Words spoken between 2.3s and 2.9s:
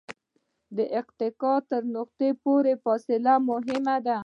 پورې